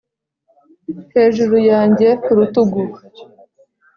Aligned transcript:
hejuru 1.13 1.55
yanjye, 1.71 2.07
ku 2.23 2.29
rutugu, 2.37 2.81